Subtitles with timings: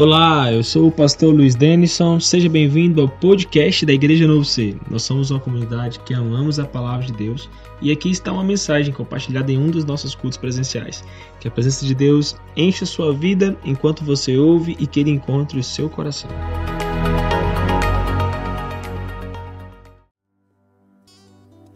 [0.00, 2.18] Olá, eu sou o pastor Luiz Denison.
[2.18, 4.74] Seja bem-vindo ao podcast da Igreja Novo Ser.
[4.90, 7.50] Nós somos uma comunidade que amamos a palavra de Deus
[7.82, 11.04] e aqui está uma mensagem compartilhada em um dos nossos cultos presenciais.
[11.38, 15.60] Que a presença de Deus encha sua vida enquanto você ouve e que ele encontre
[15.60, 16.30] o seu coração.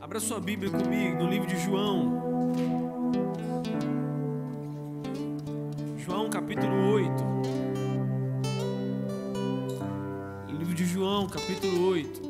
[0.01, 2.23] Abra sua Bíblia comigo no livro de João.
[5.99, 7.34] João capítulo 8.
[11.04, 12.22] João capítulo 8.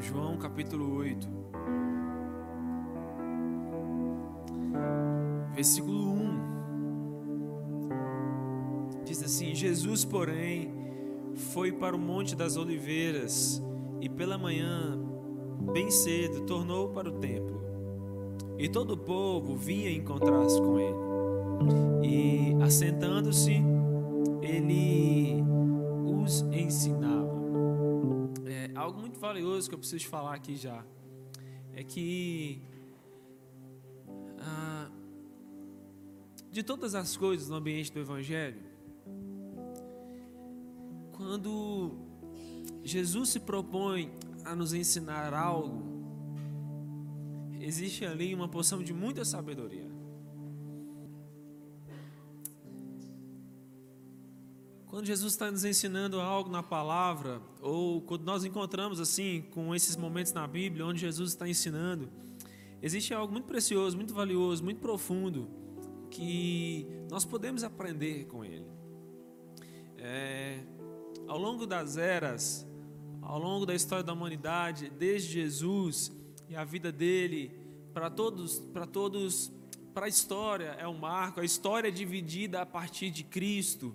[0.00, 1.28] João capítulo 8.
[5.56, 6.38] Versículo 1
[9.04, 10.72] diz assim: Jesus, porém,
[11.34, 13.60] foi para o Monte das Oliveiras
[14.00, 15.07] e pela manhã,
[15.68, 17.60] bem cedo, tornou para o templo.
[18.58, 20.96] E todo o povo vinha encontrar-se com ele.
[22.02, 23.62] E, assentando-se,
[24.42, 25.42] ele
[26.24, 27.28] os ensinava.
[28.46, 30.84] É algo muito valioso que eu preciso falar aqui já.
[31.72, 32.60] É que
[34.40, 34.90] ah,
[36.50, 38.60] de todas as coisas no ambiente do Evangelho,
[41.12, 41.96] quando
[42.82, 44.10] Jesus se propõe
[44.48, 45.82] a nos ensinar algo,
[47.60, 49.86] existe ali uma porção de muita sabedoria.
[54.86, 59.96] Quando Jesus está nos ensinando algo na palavra, ou quando nós encontramos assim, com esses
[59.96, 62.08] momentos na Bíblia, onde Jesus está ensinando,
[62.80, 65.46] existe algo muito precioso, muito valioso, muito profundo,
[66.10, 68.66] que nós podemos aprender com Ele.
[69.98, 70.60] É,
[71.26, 72.66] ao longo das eras,
[73.28, 76.10] ao longo da história da humanidade, desde Jesus
[76.48, 77.52] e a vida dele,
[77.92, 79.52] para todos, para todos,
[79.92, 83.94] para a história é um marco, a história é dividida a partir de Cristo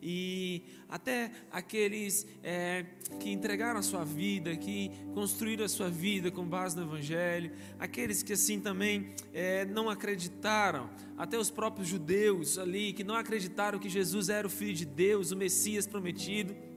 [0.00, 2.86] e até aqueles é,
[3.18, 8.22] que entregaram a sua vida, que construíram a sua vida com base no Evangelho, aqueles
[8.22, 13.88] que assim também é, não acreditaram, até os próprios judeus ali que não acreditaram que
[13.88, 16.67] Jesus era o Filho de Deus, o Messias prometido.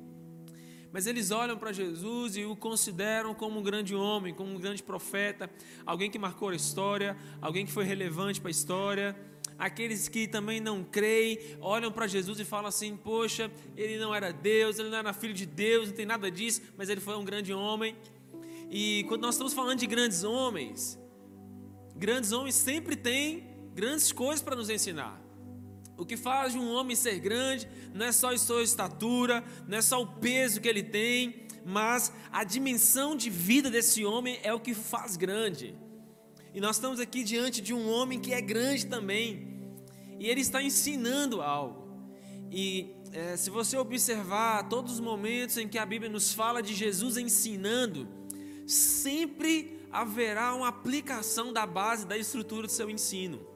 [0.91, 4.83] Mas eles olham para Jesus e o consideram como um grande homem, como um grande
[4.83, 5.49] profeta,
[5.85, 9.15] alguém que marcou a história, alguém que foi relevante para a história
[9.61, 14.33] aqueles que também não creem, olham para Jesus e falam assim: Poxa, ele não era
[14.33, 17.23] Deus, ele não era filho de Deus, não tem nada disso, mas ele foi um
[17.23, 17.95] grande homem.
[18.71, 20.99] E quando nós estamos falando de grandes homens,
[21.95, 25.20] grandes homens sempre têm grandes coisas para nos ensinar.
[25.97, 29.77] O que faz de um homem ser grande não é só a sua estatura, não
[29.77, 34.53] é só o peso que ele tem, mas a dimensão de vida desse homem é
[34.53, 35.75] o que faz grande.
[36.53, 39.47] E nós estamos aqui diante de um homem que é grande também,
[40.19, 41.89] e ele está ensinando algo.
[42.51, 46.73] E é, se você observar todos os momentos em que a Bíblia nos fala de
[46.73, 48.07] Jesus ensinando,
[48.67, 53.50] sempre haverá uma aplicação da base da estrutura do seu ensino.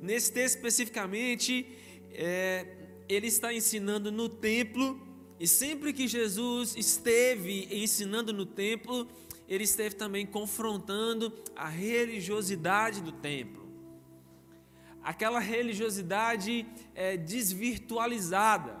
[0.00, 1.66] Nesse texto especificamente,
[2.12, 2.66] é,
[3.08, 5.00] ele está ensinando no templo,
[5.38, 9.08] e sempre que Jesus esteve ensinando no templo,
[9.48, 13.60] ele esteve também confrontando a religiosidade do templo
[15.02, 18.76] aquela religiosidade é, desvirtualizada.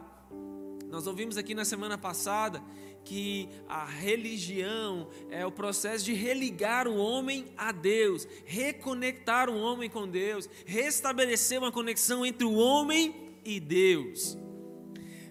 [0.88, 2.62] Nós ouvimos aqui na semana passada
[3.04, 9.88] que a religião é o processo de religar o homem a Deus, reconectar o homem
[9.88, 14.36] com Deus, restabelecer uma conexão entre o homem e Deus.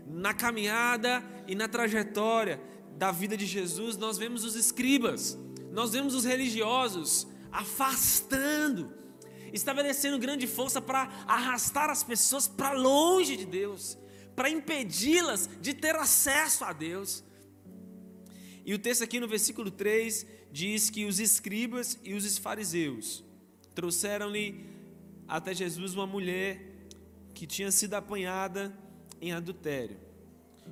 [0.06, 2.62] Na caminhada e na trajetória
[2.98, 5.38] da vida de Jesus, nós vemos os escribas,
[5.72, 9.00] nós vemos os religiosos afastando
[9.54, 13.98] estabelecendo grande força para arrastar as pessoas para longe de Deus,
[14.36, 17.24] para impedi-las de ter acesso a Deus.
[18.70, 23.24] E o texto aqui no versículo 3 diz que os escribas e os fariseus
[23.74, 24.64] trouxeram-lhe
[25.28, 26.62] até Jesus uma mulher
[27.34, 28.72] que tinha sido apanhada
[29.20, 29.98] em adultério.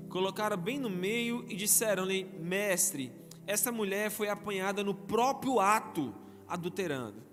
[0.10, 3.12] Colocaram bem no meio e disseram-lhe: Mestre,
[3.48, 6.14] essa mulher foi apanhada no próprio ato
[6.48, 7.24] adulterando.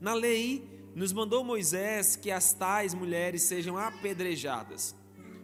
[0.00, 4.94] Na lei nos mandou Moisés que as tais mulheres sejam apedrejadas.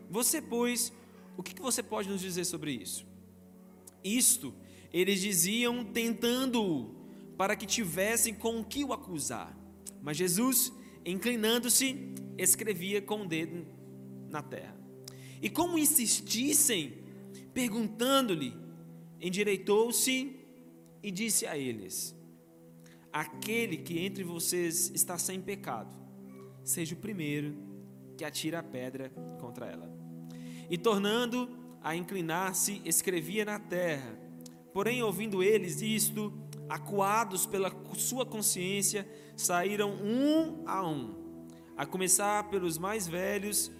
[0.08, 0.92] Você, pois,
[1.36, 3.10] o que você pode nos dizer sobre isso?
[4.04, 4.54] Isto
[4.92, 6.94] eles diziam tentando-o,
[7.36, 9.56] para que tivessem com o que o acusar.
[10.02, 10.72] Mas Jesus,
[11.04, 11.96] inclinando-se,
[12.36, 13.66] escrevia com o dedo
[14.28, 14.76] na terra.
[15.40, 16.98] E como insistissem,
[17.54, 18.54] perguntando-lhe,
[19.20, 20.36] endireitou-se
[21.02, 22.14] e disse a eles:
[23.12, 25.96] Aquele que entre vocês está sem pecado,
[26.62, 27.56] seja o primeiro
[28.16, 29.10] que atira a pedra
[29.40, 29.90] contra ela.
[30.68, 34.18] E tornando a inclinar-se, escrevia na terra.
[34.72, 36.32] Porém, ouvindo eles isto,
[36.68, 39.06] acuados pela sua consciência,
[39.36, 41.14] saíram um a um,
[41.76, 43.70] a começar pelos mais velhos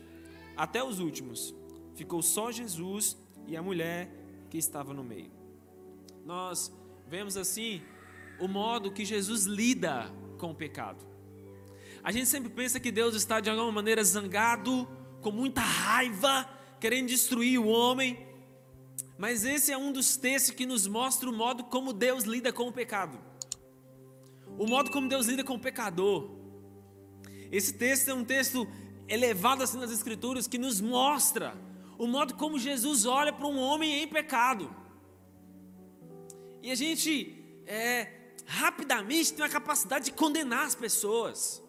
[0.57, 1.55] até os últimos.
[1.95, 3.17] Ficou só Jesus
[3.47, 4.11] e a mulher
[4.51, 5.31] que estava no meio.
[6.25, 6.73] Nós
[7.09, 7.83] vemos assim
[8.39, 11.05] o modo que Jesus lida com o pecado.
[12.03, 14.89] A gente sempre pensa que Deus está de alguma maneira zangado,
[15.21, 16.49] com muita raiva,
[16.83, 18.19] querendo destruir o homem.
[19.17, 22.67] Mas esse é um dos textos que nos mostra o modo como Deus lida com
[22.67, 23.21] o pecado.
[24.59, 26.29] O modo como Deus lida com o pecador.
[27.53, 28.67] Esse texto é um texto
[29.07, 31.55] elevado assim nas Escrituras que nos mostra
[31.97, 34.75] o modo como Jesus olha para um homem em pecado.
[36.61, 41.63] E a gente é, rapidamente tem a capacidade de condenar as pessoas.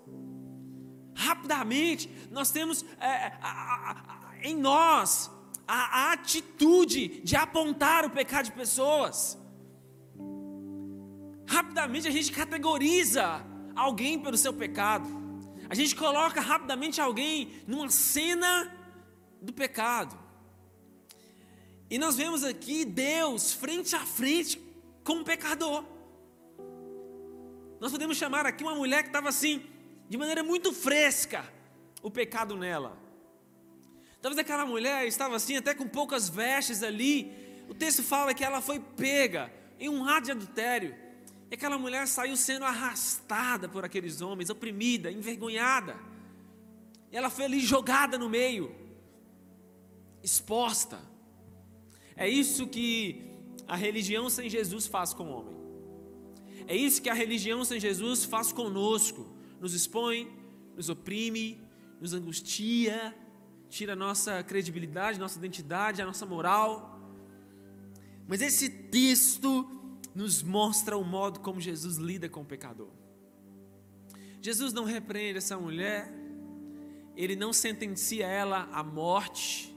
[1.13, 5.31] Rapidamente nós temos é, a, a, em nós
[5.67, 9.37] a, atitude de apontar o pecado de pessoas.
[11.47, 13.43] Rapidamente a gente categoriza
[13.75, 15.07] alguém pelo seu pecado.
[15.69, 18.71] A gente coloca rapidamente alguém numa cena
[19.41, 20.17] do pecado.
[21.89, 24.61] E nós vemos aqui Deus frente a frente
[25.03, 25.85] com um pecador.
[27.79, 29.61] Nós podemos chamar aqui uma mulher que estava assim,
[30.09, 31.45] de maneira muito fresca,
[32.01, 33.02] o pecado nela.
[34.23, 37.29] Talvez aquela mulher estava assim, até com poucas vestes ali.
[37.67, 40.95] O texto fala que ela foi pega em um ato de adultério.
[41.51, 45.97] E aquela mulher saiu sendo arrastada por aqueles homens, oprimida, envergonhada.
[47.11, 48.73] E ela foi ali jogada no meio,
[50.23, 51.01] exposta.
[52.15, 53.29] É isso que
[53.67, 55.57] a religião sem Jesus faz com o homem.
[56.65, 59.35] É isso que a religião sem Jesus faz conosco.
[59.59, 60.31] Nos expõe,
[60.77, 61.59] nos oprime,
[61.99, 63.13] nos angustia,
[63.73, 66.99] tira a nossa credibilidade, nossa identidade, a nossa moral.
[68.27, 69.67] Mas esse texto
[70.13, 72.91] nos mostra o modo como Jesus lida com o pecador.
[74.39, 76.07] Jesus não repreende essa mulher,
[77.15, 79.75] ele não sentencia ela à morte,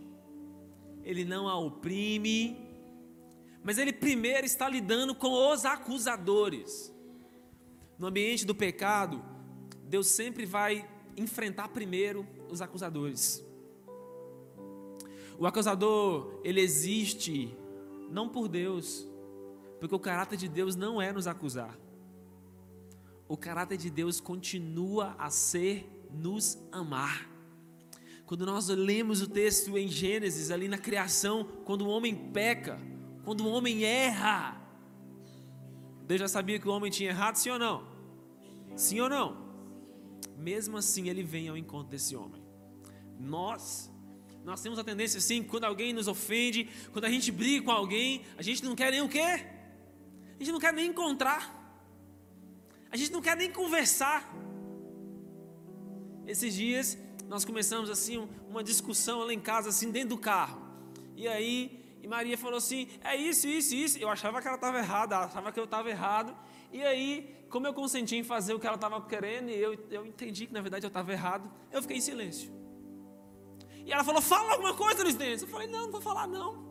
[1.03, 2.55] ele não a oprime,
[3.65, 6.93] mas ele primeiro está lidando com os acusadores.
[7.99, 9.25] No ambiente do pecado,
[9.85, 13.46] Deus sempre vai enfrentar primeiro os acusadores.
[15.39, 17.55] O acusador, ele existe
[18.11, 19.07] não por Deus,
[19.79, 21.79] porque o caráter de Deus não é nos acusar.
[23.29, 27.29] O caráter de Deus continua a ser nos amar.
[28.25, 32.81] Quando nós lemos o texto em Gênesis, ali na criação, quando o homem peca,
[33.25, 34.61] quando o homem erra,
[36.07, 37.87] Deus já sabia que o homem tinha errado, sim ou não?
[38.75, 39.47] Sim ou não?
[40.37, 42.43] Mesmo assim, ele vem ao encontro desse homem.
[43.19, 43.91] Nós
[44.47, 48.25] nós temos a tendência assim, quando alguém nos ofende, quando a gente briga com alguém,
[48.39, 49.19] a gente não quer nem o quê?
[49.19, 51.43] A gente não quer nem encontrar.
[52.89, 54.33] A gente não quer nem conversar.
[56.29, 56.97] Esses dias
[57.27, 60.63] nós começamos assim uma discussão lá em casa assim dentro do carro.
[61.17, 63.99] E aí, e Maria falou assim: "É isso, isso, isso".
[63.99, 66.33] Eu achava que ela estava errada, ela achava que eu estava errado.
[66.73, 70.07] E aí, como eu consenti em fazer o que ela estava querendo e eu, eu
[70.07, 72.66] entendi que na verdade eu estava errado, eu fiquei em silêncio.
[73.87, 75.41] E ela falou: Fala alguma coisa, Luiz Denis.
[75.41, 76.67] Eu falei: Não, não vou falar, não.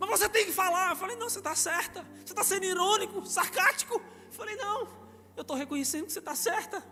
[0.00, 0.90] Mas você tem que falar.
[0.90, 2.02] Eu falei: Não, você está certa.
[2.24, 3.94] Você está sendo irônico, sarcástico.
[4.26, 4.88] Eu falei: Não,
[5.36, 6.82] eu estou reconhecendo que você está certa.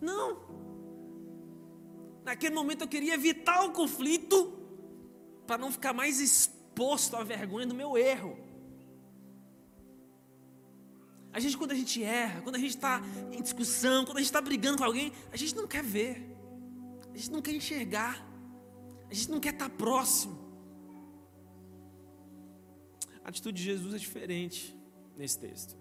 [0.00, 0.38] Não.
[2.24, 4.52] Naquele momento eu queria evitar o conflito
[5.46, 8.36] para não ficar mais exposto à vergonha do meu erro.
[11.32, 13.00] A gente, quando a gente erra, quando a gente está
[13.32, 16.37] em discussão, quando a gente está brigando com alguém, a gente não quer ver.
[17.18, 18.24] A gente não quer enxergar.
[19.10, 20.38] A gente não quer estar próximo.
[23.24, 24.72] A atitude de Jesus é diferente
[25.16, 25.76] nesse texto.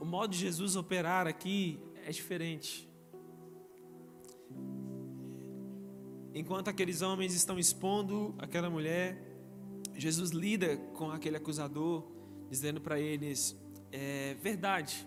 [0.00, 2.88] O modo de Jesus operar aqui é diferente.
[6.32, 9.20] Enquanto aqueles homens estão expondo aquela mulher,
[9.96, 12.08] Jesus lida com aquele acusador,
[12.48, 13.60] dizendo para eles:
[13.90, 15.04] é verdade,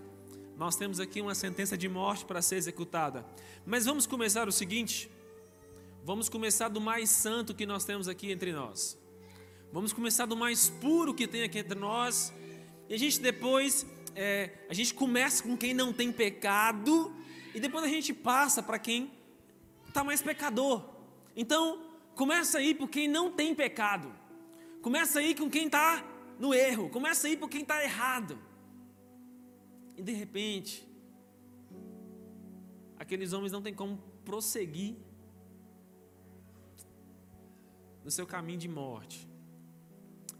[0.57, 3.25] nós temos aqui uma sentença de morte para ser executada.
[3.65, 5.09] Mas vamos começar o seguinte:
[6.03, 8.97] vamos começar do mais santo que nós temos aqui entre nós.
[9.71, 12.33] Vamos começar do mais puro que tem aqui entre nós.
[12.87, 13.85] E a gente depois,
[14.15, 17.13] é, a gente começa com quem não tem pecado.
[17.53, 19.11] E depois a gente passa para quem
[19.87, 20.83] está mais pecador.
[21.35, 21.83] Então,
[22.15, 24.13] começa aí por quem não tem pecado.
[24.81, 26.01] Começa aí com quem está
[26.39, 26.89] no erro.
[26.89, 28.39] Começa aí por quem está errado.
[29.97, 30.87] E de repente,
[32.97, 34.95] aqueles homens não têm como prosseguir
[38.03, 39.27] no seu caminho de morte.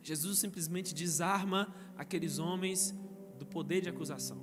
[0.03, 2.93] Jesus simplesmente desarma aqueles homens
[3.39, 4.39] do poder de acusação.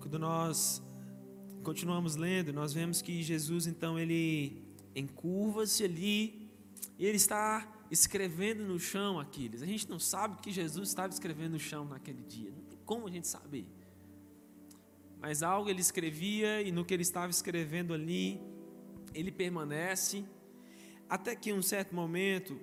[0.00, 0.82] Quando nós
[1.62, 4.62] continuamos lendo, nós vemos que Jesus então ele
[4.94, 6.50] encurva-se ali
[6.98, 9.62] e ele está escrevendo no chão Aquiles.
[9.62, 12.50] A gente não sabe o que Jesus estava escrevendo no chão naquele dia.
[12.50, 13.66] Não tem como a gente saber.
[15.20, 18.40] Mas algo ele escrevia e no que ele estava escrevendo ali,
[19.14, 20.24] ele permanece
[21.08, 22.60] até que em um certo momento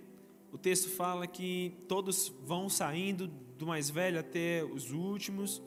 [0.51, 5.61] o texto fala que todos vão saindo do mais velho até os últimos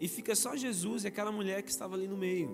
[0.00, 2.50] e fica só Jesus e aquela mulher que estava ali no meio.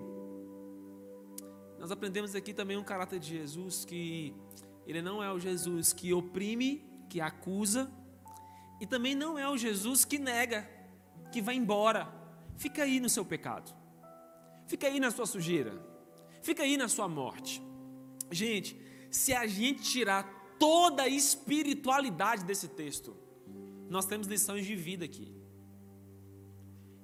[1.79, 4.35] Nós aprendemos aqui também um caráter de Jesus que
[4.89, 7.91] ele não é o Jesus que oprime, que acusa,
[8.81, 10.67] e também não é o Jesus que nega,
[11.31, 12.11] que vai embora.
[12.57, 13.71] Fica aí no seu pecado.
[14.65, 15.79] Fica aí na sua sujeira.
[16.41, 17.61] Fica aí na sua morte.
[18.31, 18.75] Gente,
[19.11, 23.15] se a gente tirar toda a espiritualidade desse texto,
[23.87, 25.31] nós temos lições de vida aqui.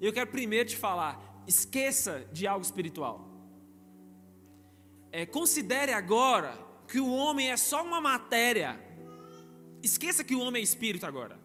[0.01, 3.30] Eu quero primeiro te falar, esqueça de algo espiritual.
[5.12, 8.80] É, considere agora que o homem é só uma matéria.
[9.82, 11.39] Esqueça que o homem é espírito agora.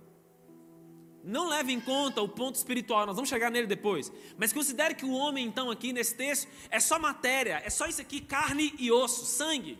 [1.23, 4.11] Não leve em conta o ponto espiritual, nós vamos chegar nele depois.
[4.39, 8.01] Mas considere que o homem, então, aqui nesse texto, é só matéria, é só isso
[8.01, 9.79] aqui, carne e osso, sangue.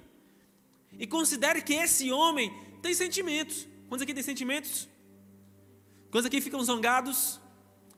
[0.99, 2.53] E considere que esse homem
[2.83, 3.67] tem sentimentos.
[3.89, 4.89] Quantos aqui tem sentimentos?
[6.11, 7.41] Quantos aqui ficam zangados?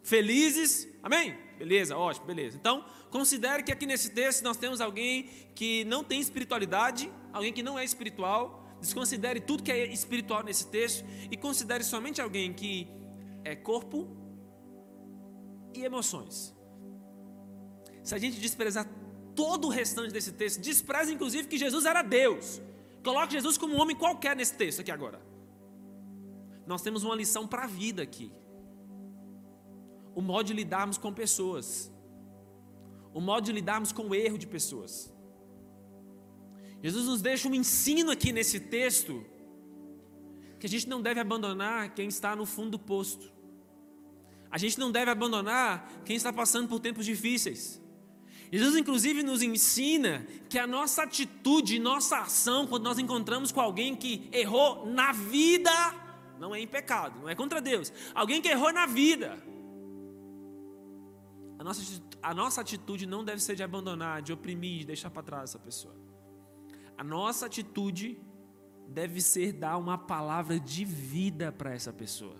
[0.03, 0.89] Felizes?
[1.03, 1.37] Amém?
[1.59, 2.57] Beleza, ótimo, beleza.
[2.57, 7.63] Então, considere que aqui nesse texto nós temos alguém que não tem espiritualidade, alguém que
[7.63, 12.89] não é espiritual, desconsidere tudo que é espiritual nesse texto e considere somente alguém que
[13.45, 14.09] é corpo
[15.75, 16.55] e emoções.
[18.03, 18.87] Se a gente desprezar
[19.35, 22.61] todo o restante desse texto, despreza inclusive que Jesus era Deus.
[23.03, 25.21] Coloque Jesus como um homem qualquer nesse texto aqui agora.
[26.67, 28.33] Nós temos uma lição para a vida aqui.
[30.15, 31.93] O modo de lidarmos com pessoas.
[33.13, 35.12] O modo de lidarmos com o erro de pessoas.
[36.83, 39.25] Jesus nos deixa um ensino aqui nesse texto
[40.59, 43.33] que a gente não deve abandonar quem está no fundo do posto.
[44.51, 47.81] A gente não deve abandonar quem está passando por tempos difíceis.
[48.51, 53.97] Jesus, inclusive, nos ensina que a nossa atitude, nossa ação, quando nós encontramos com alguém
[53.97, 55.71] que errou na vida,
[56.39, 59.43] não é em pecado, não é contra Deus, alguém que errou na vida,
[61.59, 65.23] a nossa, a nossa atitude não deve ser de abandonar, de oprimir, de deixar para
[65.23, 66.12] trás essa pessoa.
[67.03, 68.17] A nossa atitude
[68.87, 72.37] deve ser dar uma palavra de vida para essa pessoa.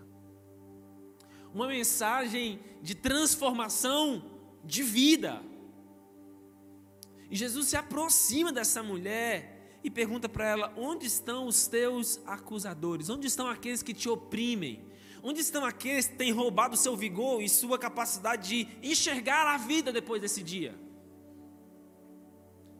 [1.53, 4.23] Uma mensagem de transformação
[4.63, 5.43] de vida.
[7.29, 13.09] E Jesus se aproxima dessa mulher e pergunta para ela: onde estão os teus acusadores?
[13.09, 14.87] Onde estão aqueles que te oprimem?
[15.21, 19.91] Onde estão aqueles que têm roubado seu vigor e sua capacidade de enxergar a vida
[19.91, 20.73] depois desse dia?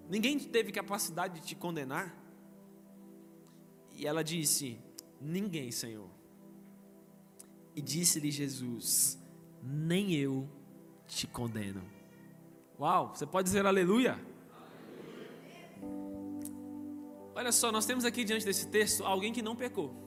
[0.09, 2.15] Ninguém teve capacidade de te condenar?
[3.91, 4.79] E ela disse:
[5.19, 6.09] Ninguém, Senhor.
[7.75, 9.19] E disse-lhe Jesus:
[9.61, 10.47] Nem eu
[11.07, 11.81] te condeno.
[12.79, 14.19] Uau, você pode dizer aleluia?
[17.35, 20.02] Olha só, nós temos aqui diante desse texto alguém que não pecou.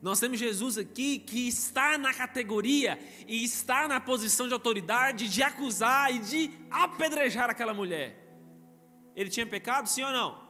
[0.00, 5.42] Nós temos Jesus aqui que está na categoria e está na posição de autoridade de
[5.42, 8.16] acusar e de apedrejar aquela mulher.
[9.16, 10.48] Ele tinha pecado, sim ou não?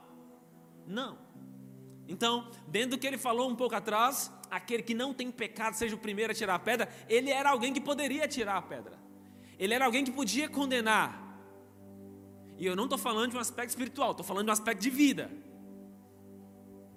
[0.87, 1.19] Não.
[2.07, 5.95] Então, dentro do que ele falou um pouco atrás, aquele que não tem pecado seja
[5.95, 8.99] o primeiro a tirar a pedra, ele era alguém que poderia tirar a pedra.
[9.59, 11.27] Ele era alguém que podia condenar.
[12.59, 14.91] E eu não estou falando de um aspecto espiritual, estou falando de um aspecto de
[14.91, 15.31] vida.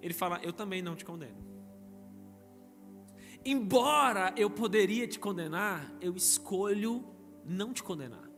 [0.02, 1.51] Ele fala: Eu também não te condeno.
[3.44, 7.04] Embora eu poderia te condenar, eu escolho
[7.44, 8.30] não te condenar.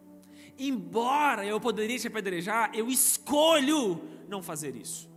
[0.57, 5.09] Embora eu poderia te apedrejar, eu escolho não fazer isso.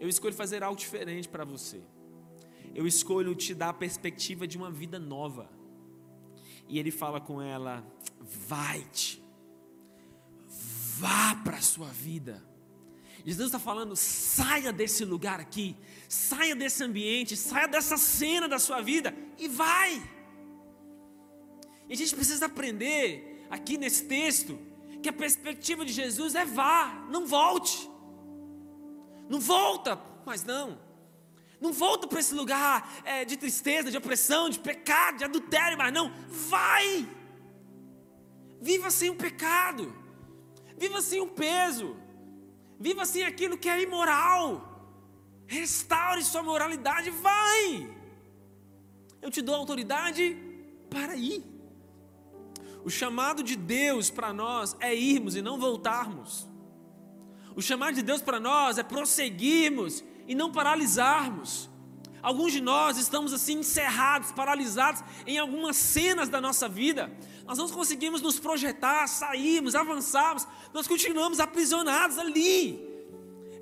[0.00, 1.80] Eu escolho fazer algo diferente para você.
[2.74, 5.48] Eu escolho te dar a perspectiva de uma vida nova.
[6.68, 7.86] E ele fala com ela:
[8.20, 9.22] vai-te,
[10.98, 12.42] vá para a sua vida
[13.24, 15.76] Jesus está falando: saia desse lugar aqui,
[16.08, 20.02] saia desse ambiente, saia dessa cena da sua vida e vai.
[21.88, 24.58] E a gente precisa aprender aqui nesse texto
[25.02, 27.90] que a perspectiva de Jesus é vá, não volte.
[29.28, 30.78] Não volta, mas não.
[31.60, 35.92] Não volta para esse lugar é, de tristeza, de opressão, de pecado, de adultério, mas
[35.92, 36.12] não.
[36.28, 37.08] Vai!
[38.60, 39.94] Viva sem o pecado.
[40.76, 41.96] Viva sem o peso.
[42.78, 44.70] Viva sem aquilo que é imoral.
[45.46, 47.94] Restaure sua moralidade, vai!
[49.20, 50.36] Eu te dou autoridade
[50.90, 51.42] para ir.
[52.84, 56.46] O chamado de Deus para nós é irmos e não voltarmos.
[57.56, 61.70] O chamado de Deus para nós é prosseguirmos e não paralisarmos.
[62.22, 67.12] Alguns de nós estamos assim encerrados, paralisados em algumas cenas da nossa vida.
[67.44, 70.46] Nós não conseguimos nos projetar, sairmos, avançarmos.
[70.72, 72.82] Nós continuamos aprisionados ali.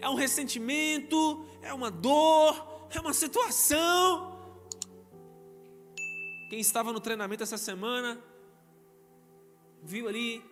[0.01, 4.41] É um ressentimento, é uma dor, é uma situação.
[6.49, 8.23] Quem estava no treinamento essa semana
[9.83, 10.45] viu ali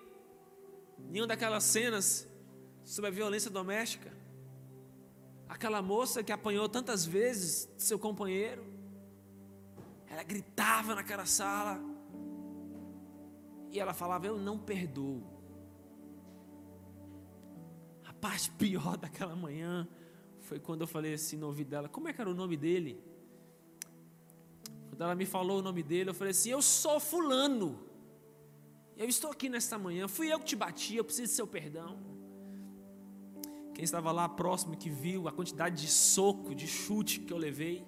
[1.13, 2.29] em uma daquelas cenas
[2.85, 4.13] sobre a violência doméstica.
[5.49, 8.65] Aquela moça que apanhou tantas vezes seu companheiro,
[10.09, 11.90] ela gritava naquela sala
[13.71, 15.23] e ela falava: Eu não perdoo.
[18.05, 19.89] A parte pior daquela manhã
[20.41, 23.03] foi quando eu falei assim no ouvido dela: Como é que era o nome dele?
[24.89, 27.89] Quando ela me falou o nome dele, eu falei assim: Eu sou Fulano.
[28.97, 31.99] Eu estou aqui nesta manhã, fui eu que te bati, eu preciso do seu perdão.
[33.73, 37.87] Quem estava lá próximo que viu a quantidade de soco, de chute que eu levei,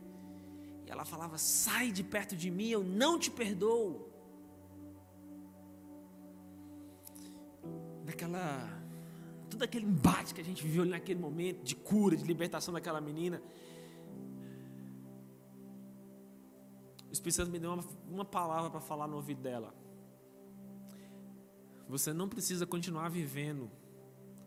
[0.86, 4.11] e ela falava: Sai de perto de mim, eu não te perdoo.
[8.12, 8.68] Daquela.
[9.48, 13.42] Todo aquele embate que a gente viveu naquele momento de cura, de libertação daquela menina.
[17.08, 19.74] O Espírito Santo me deu uma, uma palavra para falar no ouvido dela.
[21.88, 23.70] Você não precisa continuar vivendo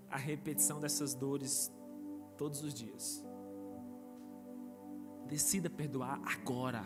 [0.10, 1.72] a repetição dessas dores
[2.38, 3.24] todos os dias.
[5.28, 6.86] Decida perdoar agora.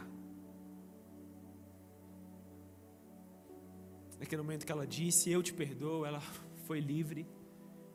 [4.18, 6.22] Naquele momento que ela disse, Eu te perdoo, ela
[6.69, 7.27] foi livre.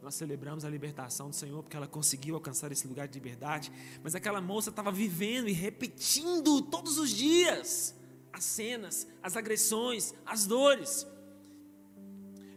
[0.02, 3.70] Nós celebramos a libertação do Senhor porque ela conseguiu alcançar esse lugar de liberdade.
[4.02, 7.94] Mas aquela moça estava vivendo e repetindo todos os dias
[8.32, 11.06] as cenas, as agressões, as dores.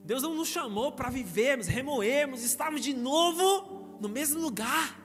[0.03, 4.99] Deus não nos chamou para vivermos, remoermos, estarmos de novo no mesmo lugar.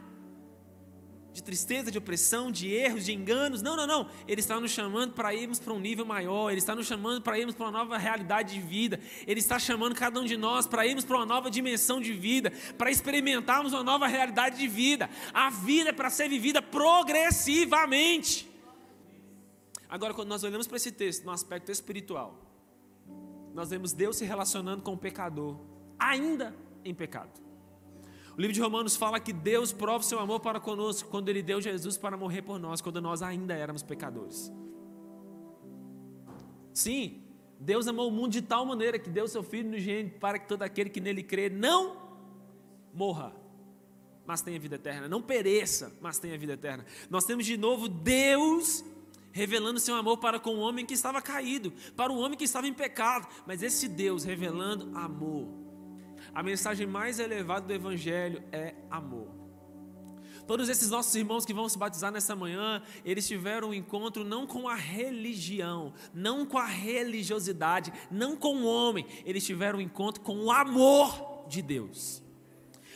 [1.33, 3.63] De tristeza, de opressão, de erros, de enganos.
[3.63, 4.11] Não, não, não.
[4.29, 6.51] Ele está nos chamando para irmos para um nível maior.
[6.51, 9.01] Ele está nos chamando para irmos para uma nova realidade de vida.
[9.27, 12.53] Ele está chamando cada um de nós para irmos para uma nova dimensão de vida.
[12.77, 15.09] Para experimentarmos uma nova realidade de vida.
[15.33, 18.51] A vida é para ser vivida progressivamente.
[19.89, 22.35] Agora, quando nós olhamos para esse texto no aspecto espiritual,
[23.55, 25.61] nós vemos Deus se relacionando com o pecador,
[25.99, 27.41] ainda em pecado.
[28.37, 31.43] O livro de Romanos fala que Deus prova o seu amor para conosco quando Ele
[31.43, 34.51] deu Jesus para morrer por nós, quando nós ainda éramos pecadores.
[36.73, 37.23] Sim,
[37.61, 40.49] Deus amou o mundo de tal maneira que deu seu Filho no gênero para que
[40.49, 41.97] todo aquele que nele crê não
[42.93, 43.35] morra,
[44.27, 46.87] mas tenha vida eterna, não pereça, mas tenha vida eterna.
[47.11, 48.85] Nós temos de novo Deus
[49.31, 52.67] revelando seu amor para com o homem que estava caído, para o homem que estava
[52.67, 55.62] em pecado, mas esse Deus revelando amor.
[56.35, 59.43] A mensagem mais elevada do Evangelho é amor.
[60.47, 64.47] Todos esses nossos irmãos que vão se batizar nessa manhã, eles tiveram um encontro não
[64.47, 70.23] com a religião, não com a religiosidade, não com o homem, eles tiveram um encontro
[70.23, 72.23] com o amor de Deus.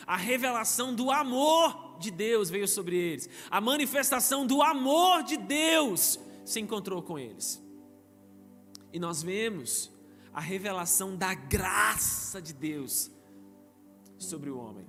[0.06, 6.18] A revelação do amor de Deus veio sobre eles, a manifestação do amor de Deus
[6.44, 7.62] se encontrou com eles.
[8.92, 9.90] E nós vemos
[10.32, 13.10] a revelação da graça de Deus
[14.18, 14.86] sobre o homem.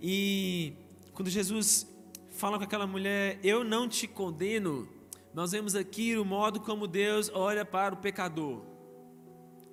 [0.00, 0.74] E
[1.12, 1.86] quando Jesus
[2.30, 4.88] fala com aquela mulher, eu não te condeno,
[5.32, 8.62] nós vemos aqui o modo como Deus olha para o pecador.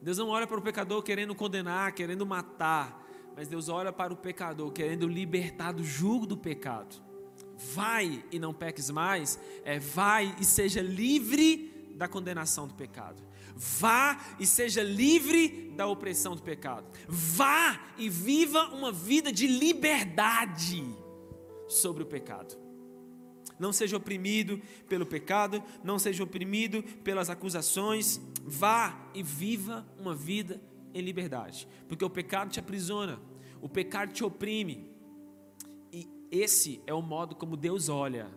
[0.02, 4.18] Deus não olha para o pecador querendo condenar, querendo matar, mas Deus olha para o
[4.18, 7.12] pecador querendo libertar do jugo do pecado
[7.74, 13.22] vai e não peques mais, é vai e seja livre da condenação do pecado.
[13.56, 16.88] Vá e seja livre da opressão do pecado.
[17.08, 20.84] Vá e viva uma vida de liberdade
[21.68, 22.58] sobre o pecado.
[23.60, 24.60] Não seja oprimido
[24.90, 28.20] pelo pecado, não seja oprimido pelas acusações.
[28.44, 30.62] Vá e viva uma vida
[30.94, 33.22] em liberdade, porque o pecado te aprisiona,
[33.62, 34.92] o pecado te oprime,
[36.32, 38.32] esse é o modo como Deus olha.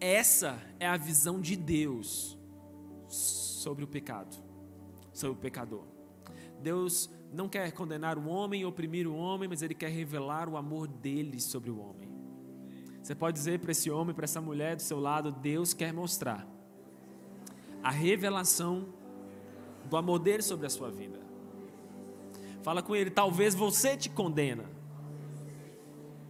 [0.00, 2.38] Essa é a visão de Deus
[3.62, 4.36] sobre o pecado,
[5.12, 5.84] sobre o pecador.
[6.60, 10.86] Deus não quer condenar o homem, oprimir o homem, mas Ele quer revelar o amor
[10.86, 12.10] dele sobre o homem.
[13.02, 16.46] Você pode dizer para esse homem, para essa mulher do seu lado: Deus quer mostrar
[17.82, 18.88] a revelação
[19.88, 21.20] do amor dele sobre a sua vida.
[22.62, 24.70] Fala com ele: talvez você te condena,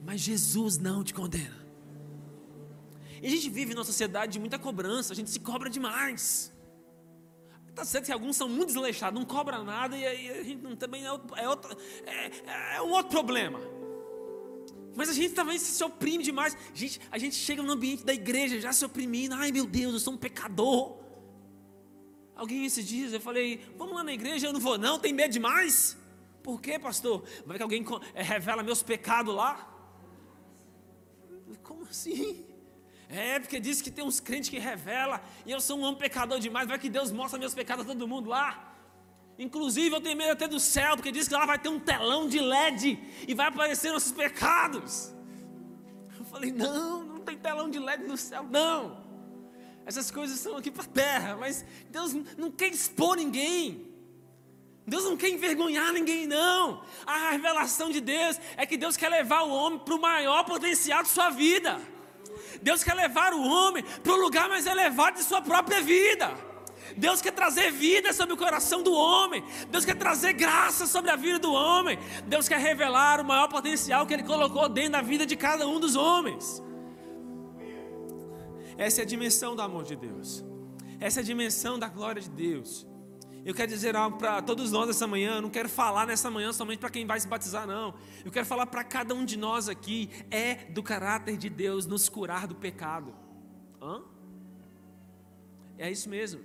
[0.05, 1.63] mas Jesus não te condena.
[3.23, 6.52] E a gente vive numa sociedade de muita cobrança, a gente se cobra demais.
[7.75, 11.13] Tá certo que alguns são muito desleixados, não cobra nada e, a gente também é,
[11.13, 13.59] outro, é, outro, é, é um outro problema.
[14.95, 16.55] Mas a gente também se oprime demais.
[16.55, 19.35] A gente, a gente chega no ambiente da igreja já se oprimindo.
[19.35, 20.99] Ai meu Deus, eu sou um pecador.
[22.37, 25.33] Alguém esses dias eu falei, vamos lá na igreja, eu não vou não, tem medo
[25.33, 25.97] demais.
[26.43, 27.25] Por quê, pastor?
[27.47, 29.69] Vai que alguém é, revela meus pecados lá?
[31.63, 32.45] Como assim?
[33.13, 36.41] É, porque diz que tem uns crentes que revela, e eu sou um homem pecador
[36.41, 38.75] demais, vai que Deus mostra meus pecados a todo mundo lá.
[39.39, 42.27] Inclusive eu tenho medo até do céu, porque diz que lá vai ter um telão
[42.27, 42.99] de LED
[43.29, 45.13] e vai aparecer nossos pecados.
[46.19, 49.05] Eu falei, não, não tem telão de LED no céu, não.
[49.85, 53.93] Essas coisas são aqui para a terra, mas Deus não quer expor ninguém.
[54.87, 56.83] Deus não quer envergonhar ninguém, não.
[57.07, 61.03] A revelação de Deus é que Deus quer levar o homem para o maior potencial
[61.03, 61.79] de sua vida.
[62.61, 66.33] Deus quer levar o homem para o lugar mais elevado de sua própria vida.
[66.97, 69.43] Deus quer trazer vida sobre o coração do homem.
[69.71, 71.99] Deus quer trazer graça sobre a vida do homem.
[72.27, 75.81] Deus quer revelar o maior potencial que Ele colocou dentro da vida de cada um
[75.81, 76.63] dos homens.
[78.77, 80.45] Essa é a dimensão do amor de Deus.
[81.01, 82.87] Essa é a dimensão da glória de Deus.
[83.45, 85.37] Eu quero dizer algo para todos nós essa manhã.
[85.37, 87.95] Eu não quero falar nessa manhã somente para quem vai se batizar, não.
[88.25, 90.09] Eu quero falar para cada um de nós aqui.
[90.31, 93.13] É do caráter de Deus nos curar do pecado.
[93.81, 94.03] Hã?
[95.77, 96.41] É isso mesmo.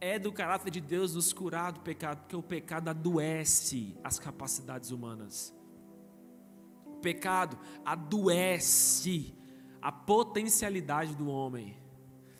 [0.00, 4.90] É do caráter de Deus nos curar do pecado, porque o pecado adoece as capacidades
[4.90, 5.54] humanas.
[6.84, 9.32] O pecado adoece
[9.80, 11.76] a potencialidade do homem.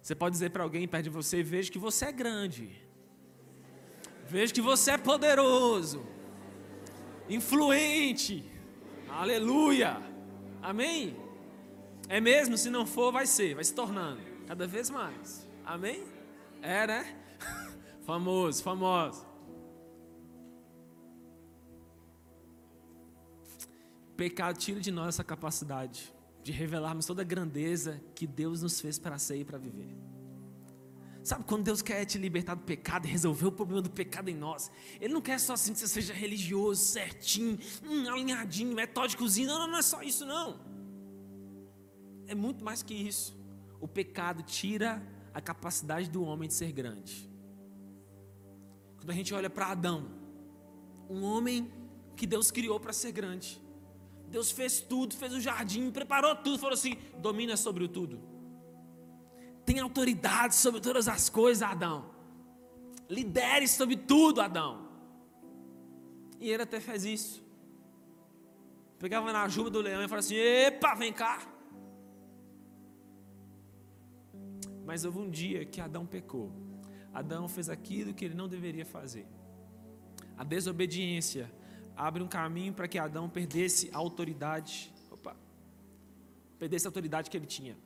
[0.03, 2.83] Você pode dizer para alguém perto de você: veja que você é grande.
[4.33, 6.03] Vejo que você é poderoso,
[7.29, 8.51] influente.
[9.07, 10.01] Aleluia.
[10.63, 11.15] Amém?
[12.09, 12.57] É mesmo?
[12.57, 15.47] Se não for, vai ser, vai se tornando cada vez mais.
[15.67, 16.03] Amém?
[16.63, 17.15] É, né?
[18.07, 19.27] famoso, famoso.
[24.17, 26.11] Pecado tira de nós essa capacidade
[26.43, 29.95] de revelarmos toda a grandeza que Deus nos fez para ser e para viver.
[31.23, 34.35] Sabe quando Deus quer te libertar do pecado e resolver o problema do pecado em
[34.35, 34.73] nós?
[35.01, 39.47] Ele não quer só assim que você seja religioso, certinho, hum, alinhadinho, metódicozinho.
[39.47, 40.59] Não, não, não é só isso, não.
[42.27, 43.39] É muito mais que isso.
[43.81, 45.01] O pecado tira
[45.33, 47.31] a capacidade do homem de ser grande.
[48.97, 50.11] Quando a gente olha para Adão,
[51.09, 51.71] um homem
[52.17, 53.63] que Deus criou para ser grande.
[54.29, 58.32] Deus fez tudo, fez o jardim, preparou tudo, falou assim: domina sobre o tudo
[59.65, 62.11] tem autoridade sobre todas as coisas, Adão.
[63.09, 64.89] Lidere sobre tudo, Adão.
[66.41, 67.43] E ele até fez isso.
[68.99, 71.41] Pegava na juba do leão e falava assim: Epa, vem cá.
[74.85, 76.53] Mas houve um dia que Adão pecou.
[77.13, 79.27] Adão fez aquilo que ele não deveria fazer.
[80.37, 81.53] A desobediência
[81.97, 84.93] abre um caminho para que Adão perdesse a autoridade.
[85.11, 85.37] Opa,
[86.59, 87.77] perdesse a autoridade que ele tinha.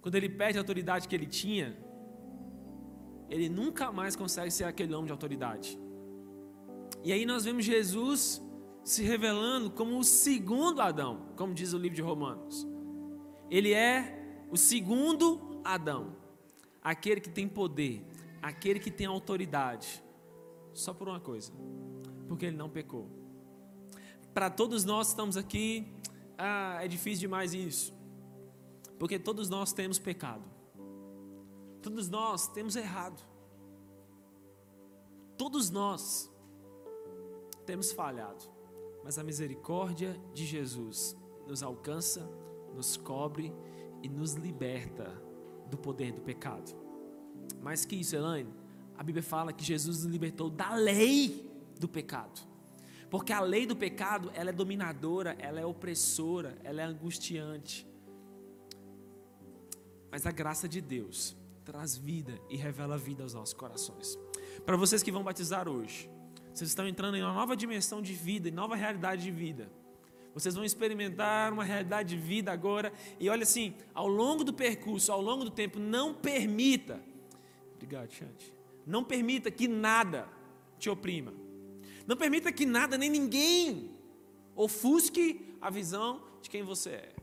[0.00, 1.76] Quando ele perde a autoridade que ele tinha,
[3.28, 5.78] ele nunca mais consegue ser aquele homem de autoridade.
[7.04, 8.42] E aí nós vemos Jesus
[8.82, 12.66] se revelando como o segundo Adão, como diz o livro de Romanos.
[13.50, 16.16] Ele é o segundo Adão,
[16.82, 18.04] aquele que tem poder,
[18.42, 20.02] aquele que tem autoridade,
[20.72, 21.52] só por uma coisa,
[22.26, 23.08] porque ele não pecou.
[24.32, 25.86] Para todos nós que estamos aqui,
[26.38, 27.99] ah, é difícil demais isso.
[29.00, 30.44] Porque todos nós temos pecado.
[31.80, 33.18] Todos nós temos errado.
[35.38, 36.30] Todos nós
[37.64, 38.44] temos falhado.
[39.02, 41.16] Mas a misericórdia de Jesus
[41.48, 42.30] nos alcança,
[42.74, 43.54] nos cobre
[44.02, 45.10] e nos liberta
[45.70, 46.70] do poder do pecado.
[47.62, 48.52] Mais que isso, Elaine,
[48.98, 52.42] a Bíblia fala que Jesus nos libertou da lei do pecado.
[53.08, 57.88] Porque a lei do pecado, ela é dominadora, ela é opressora, ela é angustiante.
[60.10, 64.18] Mas a graça de Deus traz vida e revela vida aos nossos corações.
[64.64, 66.10] Para vocês que vão batizar hoje,
[66.52, 69.70] vocês estão entrando em uma nova dimensão de vida, em nova realidade de vida.
[70.34, 72.92] Vocês vão experimentar uma realidade de vida agora.
[73.18, 77.00] E olha assim, ao longo do percurso, ao longo do tempo, não permita.
[77.74, 78.54] Obrigado, Chante.
[78.86, 80.28] Não permita que nada
[80.78, 81.32] te oprima.
[82.06, 83.90] Não permita que nada nem ninguém
[84.54, 87.19] ofusque a visão de quem você é.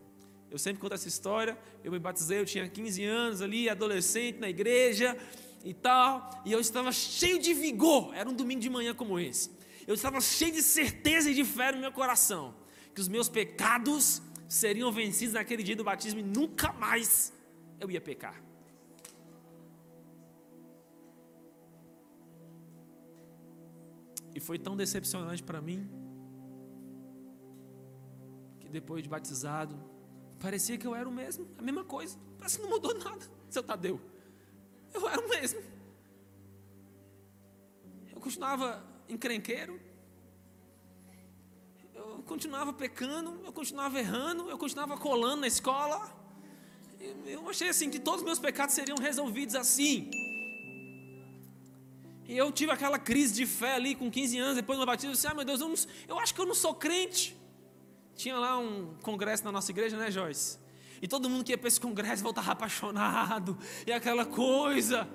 [0.50, 1.58] Eu sempre conto essa história.
[1.84, 5.18] Eu me batizei, eu tinha 15 anos ali, adolescente na igreja
[5.64, 8.14] e tal, e eu estava cheio de vigor.
[8.16, 9.52] Era um domingo de manhã como esse.
[9.86, 12.56] Eu estava cheio de certeza e de fé no meu coração
[12.94, 17.34] que os meus pecados seriam vencidos naquele dia do batismo e nunca mais
[17.80, 18.42] eu ia pecar.
[24.34, 25.90] E foi tão decepcionante para mim
[28.60, 29.76] que depois de batizado,
[30.40, 32.18] parecia que eu era o mesmo, a mesma coisa.
[32.38, 34.00] Parece que não mudou nada, seu Tadeu.
[34.94, 35.62] Eu era o mesmo.
[38.14, 39.80] Eu continuava encrenqueiro,
[41.94, 46.16] eu continuava pecando, eu continuava errando, eu continuava colando na escola.
[47.26, 50.10] Eu achei assim que todos os meus pecados seriam resolvidos assim.
[52.28, 55.14] E eu tive aquela crise de fé ali com 15 anos, depois do batismo, eu
[55.14, 55.76] disse, ah meu Deus, eu, não,
[56.08, 57.37] eu acho que eu não sou crente.
[58.18, 60.58] Tinha lá um congresso na nossa igreja, né, Joyce?
[61.00, 65.08] E todo mundo que ia para esse congresso voltava apaixonado, e aquela coisa.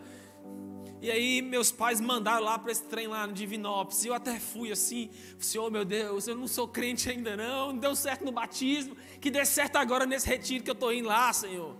[1.00, 4.04] E aí meus pais mandaram lá para esse trem lá no Divinópolis.
[4.04, 5.10] E eu até fui assim,
[5.40, 9.28] Senhor, meu Deus, eu não sou crente ainda não, não deu certo no batismo, que
[9.28, 11.74] dê certo agora nesse retiro que eu estou indo lá, Senhor.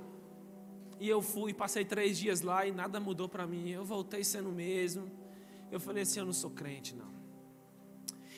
[0.99, 3.71] E eu fui, passei três dias lá e nada mudou para mim.
[3.71, 5.09] Eu voltei sendo o mesmo.
[5.71, 7.22] Eu falei assim: eu não sou crente, não.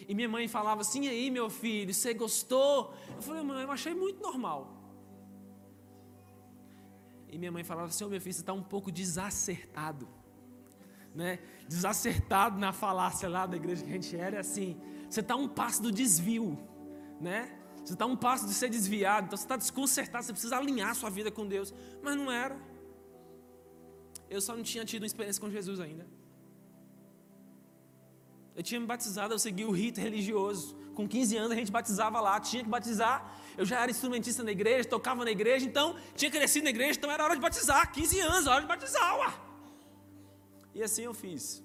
[0.08, 2.94] E minha mãe falava assim: aí, meu filho, você gostou?
[3.16, 4.84] Eu falei: mãe, eu achei muito normal.
[7.28, 10.08] E minha mãe falava assim: oh, meu filho, você está um pouco desacertado.
[11.14, 11.38] Né?
[11.68, 15.82] Desacertado na falácia lá da igreja que a gente era, assim: você está um passo
[15.82, 16.58] do desvio.
[17.20, 17.58] Né?
[17.84, 21.10] Você está um passo de ser desviado, então você está desconcertado, você precisa alinhar sua
[21.10, 21.72] vida com Deus.
[22.02, 22.56] Mas não era.
[24.28, 26.06] Eu só não tinha tido uma experiência com Jesus ainda.
[28.56, 30.76] Eu tinha me batizado, eu segui o rito religioso.
[30.94, 33.40] Com 15 anos a gente batizava lá, tinha que batizar.
[33.58, 37.10] Eu já era instrumentista na igreja, tocava na igreja, então tinha crescido na igreja, então
[37.10, 37.92] era hora de batizar.
[37.92, 39.34] 15 anos, hora de batizar, ué.
[40.72, 41.62] E assim eu fiz.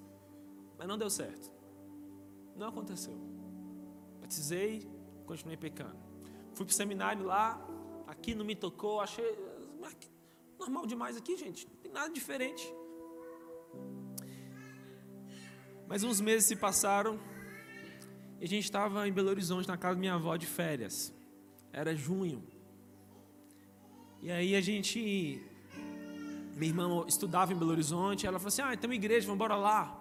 [0.76, 1.50] Mas não deu certo.
[2.56, 3.16] Não aconteceu.
[4.20, 4.88] Batizei,
[5.26, 5.98] continuei pecando.
[6.54, 7.60] Fui para o seminário lá,
[8.06, 9.38] aqui não me tocou, achei.
[10.58, 11.66] Normal demais aqui, gente.
[11.68, 12.62] Não tem nada diferente.
[15.90, 17.18] Mas uns meses se passaram
[18.40, 21.12] e a gente estava em Belo Horizonte, na casa da minha avó, de férias.
[21.72, 22.44] Era junho.
[24.22, 25.42] E aí a gente.
[26.54, 28.24] Minha irmã estudava em Belo Horizonte.
[28.24, 30.00] Ela falou assim: Ah, tem uma igreja, vamos embora lá.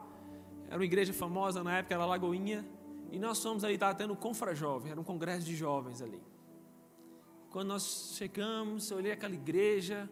[0.68, 2.64] Era uma igreja famosa na época, era Lagoinha.
[3.12, 6.22] E nós fomos ali, estava tendo Confra Jovem, era um congresso de jovens ali.
[7.50, 10.08] Quando nós chegamos, eu olhei aquela igreja,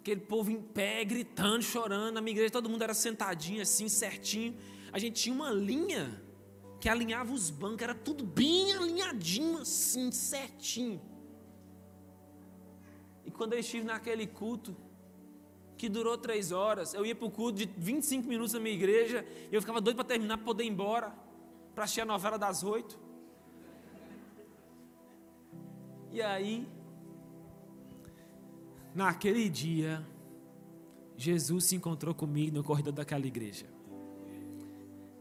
[0.00, 2.14] aquele povo em pé, gritando, chorando.
[2.14, 4.56] Na minha igreja todo mundo era sentadinho assim, certinho
[4.92, 6.22] a gente tinha uma linha
[6.78, 11.00] que alinhava os bancos, era tudo bem alinhadinho assim, certinho.
[13.24, 14.76] E quando eu estive naquele culto,
[15.78, 19.26] que durou três horas, eu ia para o culto de 25 minutos na minha igreja,
[19.50, 21.12] e eu ficava doido para terminar, para poder ir embora,
[21.74, 22.96] para assistir a novela das oito.
[26.12, 26.68] E aí,
[28.94, 30.06] naquele dia,
[31.16, 33.71] Jesus se encontrou comigo no corredor daquela igreja.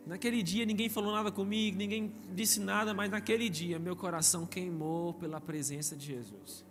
[0.06, 5.14] Naquele dia ninguém falou nada comigo, ninguém disse nada, mas naquele dia meu coração queimou
[5.14, 6.66] pela presença de Jesus.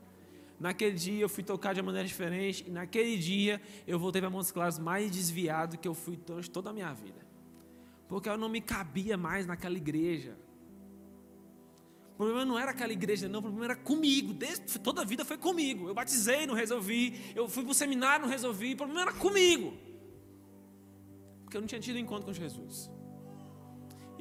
[0.58, 4.28] Naquele dia eu fui tocar de uma maneira diferente, e naquele dia eu voltei para
[4.28, 6.18] Montes Claros mais desviado que eu fui
[6.52, 7.26] toda a minha vida.
[8.08, 10.36] Porque eu não me cabia mais naquela igreja.
[12.12, 14.34] O problema não era aquela igreja, não, o problema era comigo.
[14.34, 15.88] Desde, toda a vida foi comigo.
[15.88, 17.18] Eu batizei, não resolvi.
[17.34, 18.74] Eu fui para o seminário, não resolvi.
[18.74, 19.72] O problema era comigo.
[21.44, 22.90] Porque eu não tinha tido encontro com Jesus.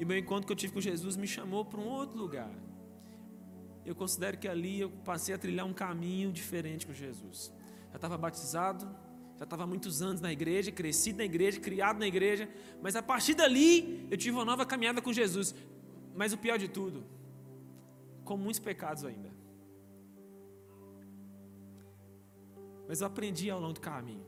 [0.00, 2.50] E meu encontro que eu tive com Jesus me chamou para um outro lugar.
[3.84, 7.52] Eu considero que ali eu passei a trilhar um caminho diferente com Jesus.
[7.90, 8.88] Já estava batizado,
[9.36, 12.48] já estava muitos anos na igreja, crescido na igreja, criado na igreja,
[12.80, 15.54] mas a partir dali eu tive uma nova caminhada com Jesus.
[16.16, 17.04] Mas o pior de tudo,
[18.24, 19.30] com muitos pecados ainda.
[22.88, 24.24] Mas eu aprendi ao longo do caminho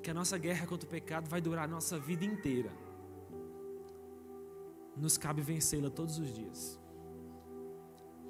[0.00, 2.70] que a nossa guerra contra o pecado vai durar a nossa vida inteira
[4.98, 6.78] nos cabe vencê-la todos os dias.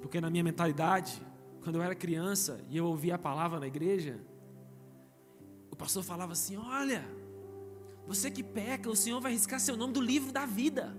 [0.01, 1.21] Porque na minha mentalidade,
[1.61, 4.19] quando eu era criança e eu ouvia a palavra na igreja,
[5.71, 7.03] o pastor falava assim: Olha,
[8.07, 10.95] você que peca, o Senhor vai riscar seu nome do livro da vida.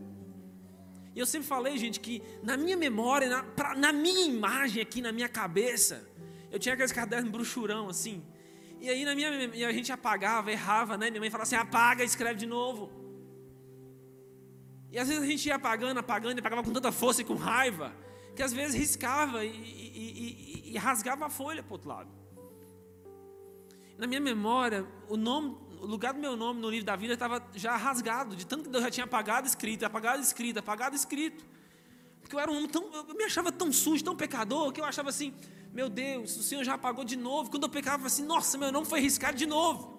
[1.14, 5.02] E eu sempre falei, gente, que na minha memória, na, pra, na minha imagem aqui,
[5.02, 6.06] na minha cabeça,
[6.52, 8.22] eu tinha aqueles cadernos bruxurão assim.
[8.80, 11.10] E aí na minha, e a gente apagava, errava, né?
[11.10, 12.99] Minha mãe falava assim: apaga, escreve de novo.
[14.92, 17.34] E às vezes a gente ia apagando, apagando, e apagava com tanta força e com
[17.34, 17.94] raiva,
[18.34, 22.10] que às vezes riscava e, e, e, e rasgava a folha para o outro lado.
[23.96, 27.42] Na minha memória, o nome, o lugar do meu nome no livro da vida estava
[27.54, 31.44] já rasgado, de tanto que Deus já tinha apagado escrito, apagado escrito, apagado escrito.
[32.20, 34.84] Porque eu era um homem tão, eu me achava tão sujo, tão pecador, que eu
[34.84, 35.34] achava assim,
[35.72, 37.50] meu Deus, o Senhor já apagou de novo.
[37.50, 39.98] Quando eu pecava, eu assim, nossa, meu nome foi riscado de novo.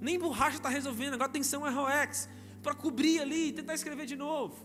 [0.00, 2.28] Nem borracha está resolvendo, agora tem que ser um ROX
[2.62, 4.64] para cobrir ali e tentar escrever de novo.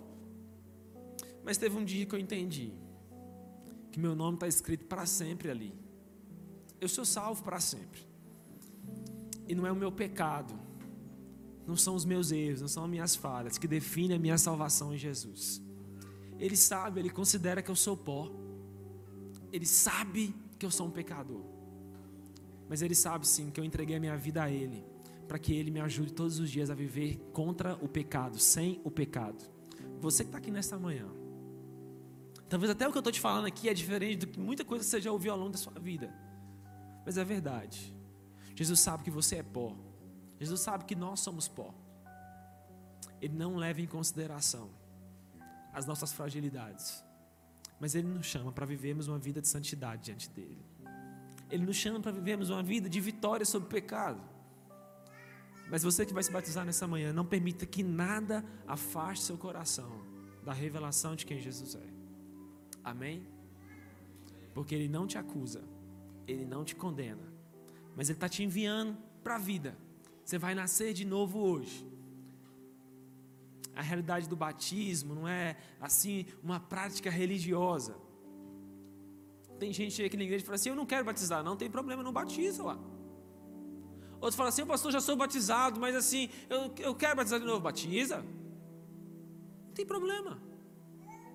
[1.44, 2.74] Mas teve um dia que eu entendi
[3.92, 5.74] que meu nome está escrito para sempre ali.
[6.80, 8.02] Eu sou salvo para sempre.
[9.48, 10.54] E não é o meu pecado,
[11.66, 14.94] não são os meus erros, não são as minhas falhas que definem a minha salvação
[14.94, 15.62] em Jesus.
[16.38, 18.32] Ele sabe, ele considera que eu sou pó.
[19.52, 21.42] Ele sabe que eu sou um pecador.
[22.70, 24.86] Mas ele sabe sim que eu entreguei a minha vida a ele
[25.28, 28.90] para que Ele me ajude todos os dias a viver contra o pecado, sem o
[28.90, 29.44] pecado.
[30.00, 31.08] Você que está aqui nesta manhã,
[32.48, 34.84] talvez até o que eu estou te falando aqui é diferente do que muita coisa
[34.84, 36.14] que você já ouviu ao longo da sua vida,
[37.06, 37.94] mas é verdade.
[38.56, 39.76] Jesus sabe que você é pó,
[40.40, 41.74] Jesus sabe que nós somos pó.
[43.20, 44.70] Ele não leva em consideração
[45.74, 47.04] as nossas fragilidades,
[47.80, 50.64] mas Ele nos chama para vivermos uma vida de santidade diante dEle.
[51.50, 54.22] Ele nos chama para vivermos uma vida de vitória sobre o pecado.
[55.70, 60.02] Mas você que vai se batizar nessa manhã, não permita que nada afaste seu coração
[60.44, 61.88] da revelação de quem Jesus é.
[62.84, 63.28] Amém?
[64.54, 65.62] Porque Ele não te acusa,
[66.26, 67.34] Ele não te condena,
[67.96, 69.78] mas Ele está te enviando para a vida.
[70.24, 71.86] Você vai nascer de novo hoje.
[73.76, 77.96] A realidade do batismo não é assim uma prática religiosa.
[79.60, 81.44] Tem gente aqui na igreja que fala assim: Eu não quero batizar.
[81.44, 82.80] Não tem problema, não batiza lá.
[84.20, 87.60] Outros falam assim, pastor já sou batizado, mas assim, eu, eu quero batizar de novo.
[87.60, 88.26] Batiza.
[89.68, 90.42] Não tem problema.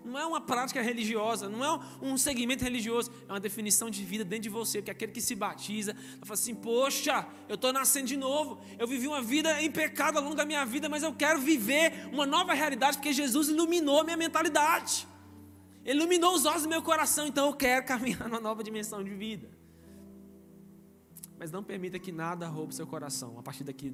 [0.04, 4.24] Não é uma prática religiosa, não é um segmento religioso, é uma definição de vida
[4.24, 8.16] dentro de você, porque aquele que se batiza, fala assim: Poxa, eu estou nascendo de
[8.16, 11.40] novo, eu vivi uma vida em pecado ao longo da minha vida, mas eu quero
[11.40, 15.06] viver uma nova realidade, porque Jesus iluminou a minha mentalidade,
[15.84, 19.61] iluminou os olhos do meu coração, então eu quero caminhar numa nova dimensão de vida
[21.42, 23.92] mas não permita que nada roube seu coração a partir daqui,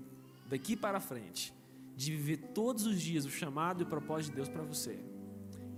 [0.51, 1.51] daqui para frente,
[1.97, 5.03] de viver todos os dias o chamado e o propósito de Deus para você,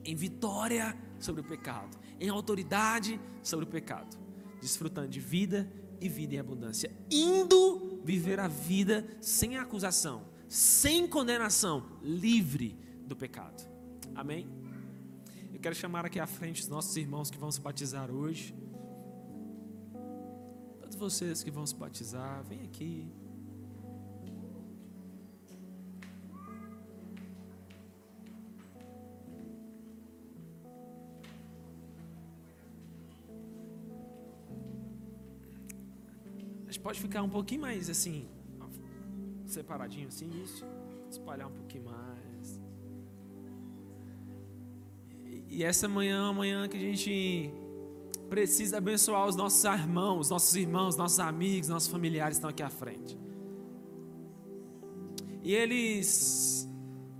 [0.04, 4.18] em vitória sobre o pecado, em autoridade sobre o pecado,
[4.60, 11.86] desfrutando de vida e vida em abundância, indo viver a vida sem acusação, sem condenação,
[12.02, 13.64] livre do pecado.
[14.12, 14.48] Amém?
[15.54, 18.52] Eu quero chamar aqui à frente os nossos irmãos que vão se batizar hoje
[21.00, 23.10] vocês que vão se batizar, vem aqui.
[36.66, 38.28] A gente pode ficar um pouquinho mais assim,
[39.46, 40.64] separadinho assim, isso.
[41.10, 42.60] Espalhar um pouquinho mais.
[45.48, 47.50] E essa manhã é uma manhã que a gente
[48.30, 53.18] precisa abençoar os nossos irmãos, nossos irmãos, nossos amigos, nossos familiares estão aqui à frente.
[55.42, 56.68] E eles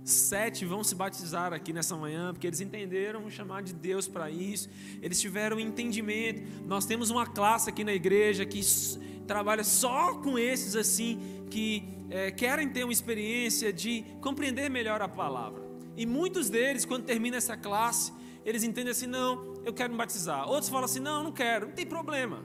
[0.03, 4.31] sete vão se batizar aqui nessa manhã, porque eles entenderam o chamado de Deus para
[4.31, 4.69] isso,
[5.01, 6.41] eles tiveram entendimento.
[6.65, 8.61] Nós temos uma classe aqui na igreja que
[9.27, 11.19] trabalha só com esses assim,
[11.49, 15.61] que é, querem ter uma experiência de compreender melhor a palavra.
[15.97, 18.13] E muitos deles, quando termina essa classe,
[18.45, 20.47] eles entendem assim: não, eu quero me batizar.
[20.49, 22.43] Outros falam assim: não, não quero, não tem problema.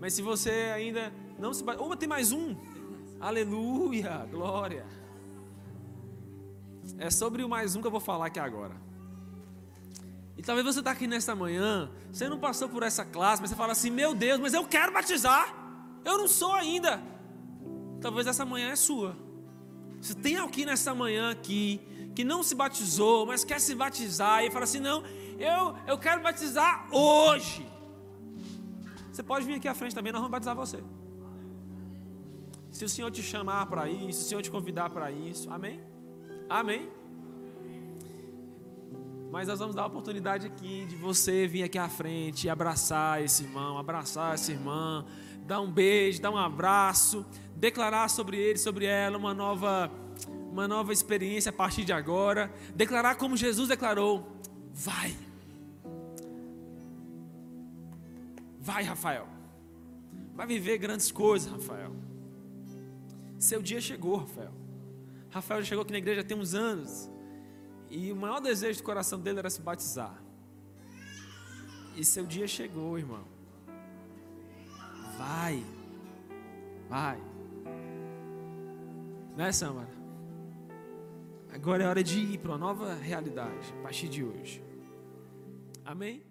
[0.00, 2.56] Mas se você ainda não se batizar, ou tem mais um,
[3.20, 4.86] aleluia, glória.
[6.98, 8.74] É sobre o mais um que eu vou falar aqui agora.
[10.36, 13.56] E talvez você está aqui nesta manhã, você não passou por essa classe, mas você
[13.56, 15.52] fala assim: meu Deus, mas eu quero batizar,
[16.04, 17.02] eu não sou ainda.
[18.00, 19.16] Talvez essa manhã é sua.
[20.00, 21.80] Se tem alguém nessa manhã aqui
[22.18, 25.04] que não se batizou, mas quer se batizar, e fala assim: não,
[25.38, 27.64] eu, eu quero batizar hoje.
[29.12, 30.82] Você pode vir aqui à frente também, nós vamos batizar você.
[32.72, 35.80] Se o Senhor te chamar para isso, se o Senhor te convidar para isso, amém?
[36.48, 36.90] Amém?
[39.30, 43.22] Mas nós vamos dar a oportunidade aqui de você vir aqui à frente e abraçar
[43.22, 45.06] esse irmão, abraçar essa irmã,
[45.46, 49.88] dar um beijo, dar um abraço, declarar sobre ele, sobre ela uma nova
[50.58, 54.26] uma nova experiência a partir de agora, declarar como Jesus declarou:
[54.72, 55.16] vai.
[58.58, 59.28] Vai, Rafael.
[60.34, 61.94] Vai viver grandes coisas, Rafael.
[63.38, 64.52] Seu dia chegou, Rafael.
[65.30, 67.08] Rafael chegou aqui na igreja tem uns anos.
[67.88, 70.20] E o maior desejo do coração dele era se batizar.
[71.96, 73.24] E seu dia chegou, irmão.
[75.16, 75.64] Vai.
[76.88, 77.20] Vai.
[79.36, 79.97] Né, Samara?
[81.52, 84.62] Agora é hora de ir para uma nova realidade, a partir de hoje.
[85.84, 86.22] Amém?